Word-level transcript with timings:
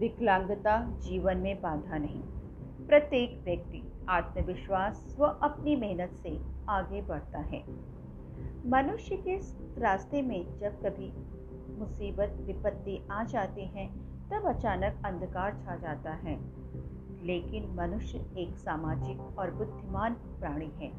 विकलांगता 0.00 0.90
जीवन 0.90 1.36
में 1.36 1.60
बाधा 1.60 1.98
नहीं। 1.98 2.22
प्रत्येक 2.86 3.42
व्यक्ति 3.44 3.92
आत्मविश्वास 4.08 5.16
व 5.18 5.24
अपनी 5.24 5.76
मेहनत 5.76 6.10
से 6.22 6.40
आगे 6.68 7.02
बढ़ता 7.02 7.38
है। 7.38 7.64
मनुष्य 8.66 9.16
के 9.16 9.36
रास्ते 9.80 10.22
में 10.22 10.58
जब 10.58 10.82
कभी 10.82 11.12
मुसीबत, 11.78 12.36
विपत्ति 12.40 13.08
आ 13.10 13.24
जाती 13.24 13.64
है, 13.64 13.86
तब 14.30 14.42
अचानक 14.46 15.02
अंधकार 15.04 15.56
छा 15.64 15.76
जाता 15.76 16.12
है। 16.12 16.40
लेकिन 17.26 17.74
मनुष्य 17.74 18.30
एक 18.38 18.56
सामाजिक 18.56 19.38
और 19.38 19.50
बुद्धिमान 19.50 20.14
प्राणी 20.14 20.70
है। 20.76 20.92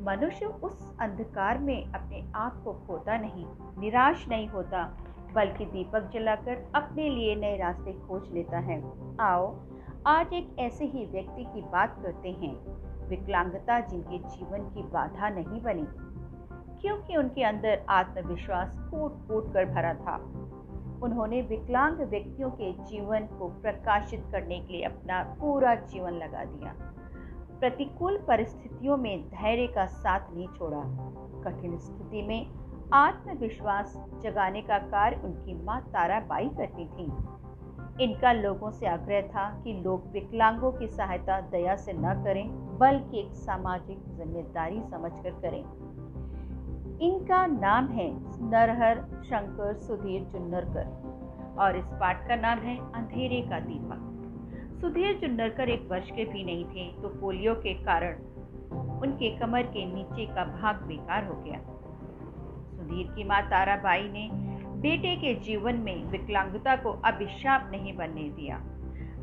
मनुष्य 0.00 0.46
उस 0.46 0.98
अंधकार 1.00 1.58
में 1.58 1.92
अपने 1.92 2.32
आप 2.34 2.62
को 2.64 2.72
खोता 2.72 3.18
नहीं, 3.18 3.46
निराश 3.78 4.28
नहीं 4.28 4.48
होता 4.48 4.96
बल्कि 5.34 5.64
दीपक 5.64 6.10
जलाकर 6.14 6.72
अपने 6.74 7.08
लिए 7.08 7.36
नए 7.36 7.56
रास्ते 7.56 7.92
खोज 7.92 8.32
लेता 8.32 8.58
है। 8.58 8.82
आओ, 9.20 9.56
आज 10.06 10.32
एक 10.32 10.56
ऐसे 10.58 10.84
ही 10.84 11.06
व्यक्ति 11.06 11.44
की 11.44 11.62
बात 11.62 12.02
करते 12.02 12.30
हैं। 12.30 12.54
विकलांगता 13.08 13.80
जिनके 13.80 14.18
जीवन 14.18 14.70
की 14.70 14.82
बाधा 14.82 15.28
नहीं 15.28 15.62
बनी, 15.62 15.86
क्योंकि 16.80 17.16
उनके 17.16 17.42
अंदर 17.42 17.86
आत्मविश्वास 17.88 18.78
कूट 18.78 19.28
कूट 19.28 19.52
कर 19.52 19.64
भरा 19.64 19.94
था। 19.94 20.16
उन्होंने 21.02 21.42
विकलांग 21.42 22.00
व्यक्तियों 22.00 22.50
के 22.50 22.72
जीवन 22.72 23.20
को 23.20 23.48
प्रकाशित 23.48 24.24
करने 24.32 24.60
के 24.60 24.72
लिए 24.72 24.82
अपना 24.82 25.22
पूरा 25.40 25.74
जीवन 25.74 26.12
लगा 26.12 26.44
दिया। 26.44 26.74
प्रतिकूल 27.60 28.18
परिस्थितियों 28.18 28.96
में 28.96 29.28
धैर्य 29.28 29.66
का 29.66 29.86
साथ 29.86 30.20
नहीं 30.32 30.48
छोड़ा। 30.48 30.80
कठिन 31.44 31.78
स्थिति 31.78 32.22
में 32.22 32.57
आत्मविश्वास 32.94 33.92
जगाने 34.22 34.60
का 34.62 34.78
कार्य 34.78 35.20
उनकी 35.24 35.54
माँ 35.64 35.80
ताराबाई 35.92 36.48
करती 36.58 36.86
थी। 36.86 37.04
इनका 38.04 38.32
लोगों 38.32 38.70
से 38.70 38.86
आग्रह 38.86 39.20
था 39.22 39.44
कि 39.64 39.72
लोग 39.84 40.06
विकलांगों 40.12 40.70
की 40.72 40.86
सहायता, 40.86 41.40
दया 41.40 41.74
से 41.76 41.92
न 41.92 42.14
करें, 42.24 42.48
बल्कि 42.78 43.18
एक 43.20 43.34
सामाजिक 43.36 43.98
ज़िम्मेदारी 44.16 44.80
समझकर 44.90 45.30
करें। 45.40 45.62
इनका 47.00 47.44
नाम 47.46 47.88
है 47.88 48.08
नरहर 48.50 49.02
शंकर 49.24 49.74
सुधीर 49.78 50.24
चुन्नरकर 50.24 51.56
और 51.60 51.76
इस 51.76 51.86
पाठ 52.00 52.26
का 52.28 52.36
नाम 52.36 52.58
है 52.58 52.76
अंधेरे 52.92 53.40
का 53.42 53.60
दीपक 53.60 54.80
सुधीर 54.80 55.18
चुन्नरकर 55.20 55.68
एक 55.68 55.88
वर्ष 55.90 56.10
के 56.10 56.24
भी 56.24 56.44
नहीं 56.44 56.64
थे 56.64 56.90
तो 57.02 57.08
पोलियो 57.20 57.54
के 57.54 57.74
कारण 57.84 58.14
उनके 58.98 59.38
कमर 59.38 59.62
के 59.66 59.86
नीचे 59.86 60.26
का 60.26 60.44
भाग 60.60 60.82
बेकार 60.82 61.26
हो 61.26 61.34
गया। 61.42 61.60
सुधीर 62.88 63.06
की 63.06 63.24
माँ 63.24 63.40
ताराबाई 63.42 64.08
ने 64.08 64.28
बेटे 64.80 65.14
के 65.16 65.34
जीवन 65.34 65.76
में 65.76 66.04
विकलांगता 66.04 66.76
को 66.76 66.90
अभिशाप 67.04 67.68
नहीं 67.72 67.96
बनने 67.96 68.28
दिया। 68.28 68.56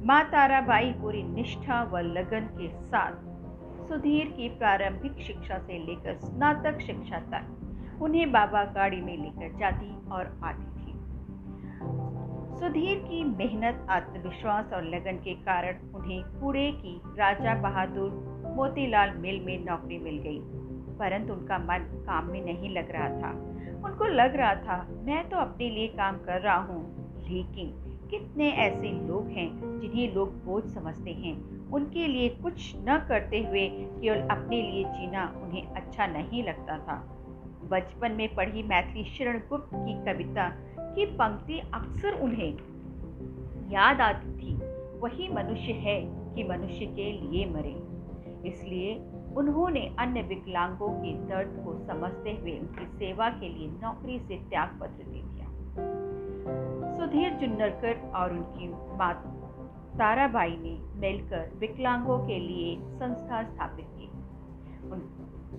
माँ 0.05 0.23
ताराबाई 0.23 0.91
पूरी 0.91 1.23
निष्ठा 1.23 1.81
व 1.83 1.97
लगन 1.97 2.49
के 2.57 2.69
साथ 2.85 3.87
सुधीर 3.87 4.25
की 4.37 4.49
प्रारंभिक 4.49 5.19
शिक्षा 5.21 5.57
से 5.57 5.79
लेकर 5.85 6.17
स्नातक 6.17 6.81
शिक्षा 6.81 7.19
तक 7.33 8.01
उन्हें 8.01 8.31
बाबा 8.31 8.63
गाड़ी 8.63 9.01
में 9.01 9.17
लेकर 9.17 9.57
जाती 9.57 9.89
और 10.11 10.39
आती 10.43 10.65
थी। 10.65 10.93
सुधीर 12.59 12.97
की 12.97 13.23
मेहनत, 13.23 13.87
आत्मविश्वास 13.89 14.73
और 14.73 14.83
लगन 14.83 15.17
के 15.23 15.33
कारण 15.33 15.89
उन्हें 15.95 16.21
पुणे 16.39 16.71
की 16.71 17.01
राजा 17.05 17.55
बहादुर 17.61 18.11
मोतीलाल 18.55 19.17
मिल 19.17 19.41
में 19.45 19.65
नौकरी 19.65 19.97
मिल 19.97 20.17
गई। 20.17 20.64
परंतु 20.99 21.33
उनका 21.33 21.57
मन 21.57 22.03
काम 22.07 22.25
में 22.25 22.45
नहीं 22.45 22.69
लग 22.69 22.91
रहा 22.91 23.09
था। 23.09 23.31
उनको 23.85 24.05
लग 24.05 24.35
रहा 24.35 24.55
था, 24.55 24.87
मैं 24.91 25.29
तो 25.29 25.37
अपने 25.37 25.69
लिए 25.69 25.87
काम 25.87 26.17
कर 26.17 26.41
रहा 26.41 26.57
हूँ, 26.57 26.83
लेकिन 27.29 27.81
कितने 28.11 28.49
ऐसे 28.49 28.91
लोग 29.07 29.27
हैं 29.27 29.79
जिन्हें 29.79 30.13
लोग 30.13 30.45
बोझ 30.45 30.63
समझते 30.63 31.11
हैं। 31.11 31.55
उनके 31.69 32.07
लिए 32.07 32.29
कुछ 32.29 32.75
न 32.77 33.05
करते 33.09 33.39
हुए 33.43 33.67
केवल 33.69 34.17
अपने 34.17 34.61
लिए 34.61 34.83
जीना 34.83 35.33
उन्हें 35.43 35.67
अच्छा 35.67 36.07
नहीं 36.07 36.43
लगता 36.43 36.77
था। 36.77 37.11
बचपन 37.69 38.11
में 38.11 38.35
पढ़ी 38.35 38.63
मैथिली 38.63 39.03
शरण 39.03 39.39
गुप्त 39.49 39.69
की 39.75 39.93
कविता 40.05 40.49
की 40.79 41.05
पंक्ति 41.05 41.59
अक्सर 41.73 42.13
उन्हें 42.13 42.53
याद 43.71 44.01
आती 44.01 44.31
थी। 44.37 44.55
वही 44.99 45.27
मनुष्य 45.29 45.71
है 45.71 46.01
कि 46.35 46.43
मनुष्य 46.43 46.85
के 46.85 47.11
लिए 47.11 47.45
मरे। 47.45 47.75
इसलिए 48.49 48.95
उन्होंने 49.37 49.95
अन्य 49.99 50.21
विकलांगों 50.21 50.89
के 50.89 51.13
दर्द 51.13 51.61
को 51.65 51.87
समझते 51.87 52.31
हुए 52.31 52.59
उनकी 52.59 52.85
सेवा 52.97 53.29
के 53.29 53.49
लिए 53.49 53.67
नौकरी 53.67 54.19
से 54.19 54.37
त्याग 54.37 54.79
पत्र 54.81 55.03
दे 55.03 55.21
दिया। 55.21 55.45
सुधीर 56.97 57.33
जुन्नरकर 57.33 58.11
और 58.15 58.31
उनकी 58.31 58.67
माता 58.97 59.31
ताराबाई 59.97 60.57
ने 60.57 60.99
मिलकर 60.99 61.51
विकलांगों 61.57 62.17
के 62.19 62.39
लिए 62.39 62.75
संस्था 62.79 63.43
स्थापित 63.43 63.85
की। 63.85 64.07
उन, 64.89 65.01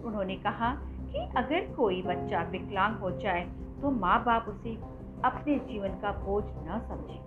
उन्होंने 0.05 0.37
कहा 0.37 0.71
कि 1.13 1.19
अगर 1.37 1.75
कोई 1.75 2.03
बच्चा 2.03 2.43
विकलांग 2.43 2.97
हो 2.97 3.11
जाए 3.11 3.45
तो 3.83 3.91
माँ 3.91 4.25
बाप 4.25 4.49
उसे 4.49 4.75
अपने 5.25 5.59
जीवन 5.59 5.89
का 5.89 6.13
बोझ 6.13 6.45
न 6.47 6.81
समझे। 6.89 7.19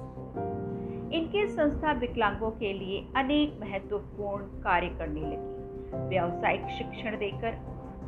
इनकी 1.18 1.48
संस्था 1.48 1.92
विकलांगों 1.92 2.52
के 2.52 2.74
लिए 2.74 3.08
अनेक 3.16 3.58
महत्वपूर्ण 3.62 4.44
कार्य 4.44 4.90
करने 4.90 5.22
लगी। 5.22 5.59
व्यावसायिक 5.94 6.62
शिक्षण 6.62 7.18
देकर 7.18 7.56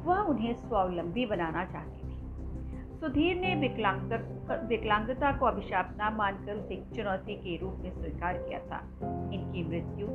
वह 0.06 0.20
उन्हें 0.20 0.54
स्वावलंबी 0.54 1.26
बनाना 1.26 1.66
चाहती 1.66 2.08
थी। 2.08 2.12
सुधीर 3.00 3.36
ने 3.36 3.56
विकलांग 3.56 4.12
विकलांगता 4.68 5.38
को 5.38 5.46
अभिशाप 5.46 5.98
न 6.02 6.16
मानकर 6.16 6.54
उसे 6.54 6.74
एक 6.74 6.84
चुनौती 6.96 7.36
के 7.36 7.58
रूप 7.58 7.76
में 7.80 7.92
स्वीकार 7.92 8.34
किया 8.38 8.60
था। 8.60 8.80
इनकी 9.34 9.64
मृत्यु 9.64 10.08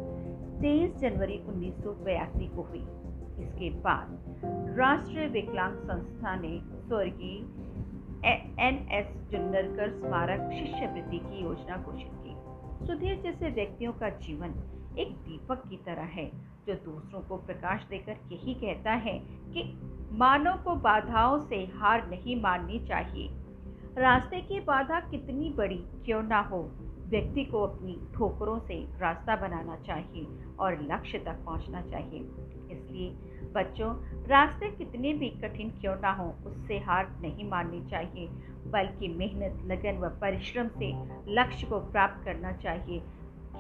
23 0.61 0.97
जनवरी 0.97 1.39
उन्नीस 1.39 1.75
को 2.57 2.63
हुई। 2.63 2.87
इसके 3.45 3.71
बाद 3.71 4.41
राष्ट्रीय 4.79 5.27
विकलांग 5.27 5.77
संस्था 5.77 6.35
ने 6.37 6.61
स्वर्गीय 6.89 7.39
एन 8.61 8.89
एस 8.93 9.31
जुन्नरकर 9.31 9.91
स्मारक 9.91 10.51
शिष्यवृत्ति 10.53 11.19
की 11.19 11.43
योजना 11.43 11.77
घोषित 11.77 12.11
की। 12.15 12.87
सुधीर 12.87 13.21
जैसे 13.21 13.51
व्यक्तियों 13.51 13.93
का 13.93 14.09
जीवन 14.09 14.51
एक 14.99 15.17
दीपक 15.17 15.69
की 15.69 15.77
तरह 15.77 16.03
है 16.03 16.56
जो 16.67 16.75
दूसरों 16.75 17.21
को 17.21 17.37
प्रकाश 17.37 17.85
देकर 17.91 18.17
यही 18.33 18.55
कहता 18.55 18.93
है 18.93 19.19
कि 19.55 19.63
मानव 20.13 20.57
को 20.57 20.75
बाधाओं 20.75 21.41
से 21.47 21.57
हार 21.57 22.09
नहीं 22.11 22.41
माननी 22.43 22.79
चाहिए। 22.87 23.29
रास्ते 23.99 24.41
की 24.41 24.61
बाधा 24.61 25.01
कितनी 25.01 25.51
बड़ी 25.51 25.79
क्यों 26.05 26.23
ना 26.23 26.41
हो, 26.41 26.71
व्यक्ति 27.09 27.45
को 27.45 27.63
अपनी 27.63 27.99
ठोकरों 28.15 28.59
से 28.59 28.89
रास्ता 29.01 29.37
बनाना 29.37 29.77
चाहिए 29.77 30.27
और 30.59 30.83
लक्ष्य 30.83 31.19
तक 31.19 31.45
पहुँचना 31.47 31.83
चाहिए। 31.83 32.21
इसलिए 32.71 33.11
बच्चों, 33.53 33.95
रास्ते 34.27 34.69
कितने 34.71 35.13
भी 35.15 35.29
कठिन 35.31 35.71
क्यों 35.71 35.97
ना 35.97 36.13
हो, 36.13 36.35
उससे 36.47 36.79
हार 36.79 37.17
नहीं 37.21 37.49
माननी 37.51 37.91
चाहिए, 37.91 38.29
बल्कि 38.71 39.09
मेहनत, 39.09 39.63
लगन 39.67 39.99
व 39.99 40.09
परिश्रम 40.09 40.69
से 40.69 40.93
लक्ष्य 41.29 41.67
को 41.67 41.79
प्राप्त 41.79 42.25
करना 42.25 42.53
चाहिए। 42.53 43.03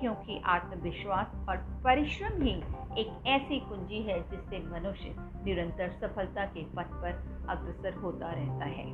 क्योंकि 0.00 0.40
आत्मविश्वास 0.46 1.34
और 1.48 1.56
परिश्रम 1.84 2.42
ही 2.42 2.54
एक 3.00 3.26
ऐसी 3.26 3.60
कुंजी 3.60 4.02
है 4.02 4.18
जिससे 4.30 4.58
मनुष्य 4.70 5.14
निरंतर 5.44 5.92
सफलता 6.00 6.46
के 6.54 6.64
पथ 6.76 6.96
पर 7.02 7.22
अग्रसर 7.48 8.00
होता 8.00 8.32
रहता 8.32 8.64
है 8.72 8.88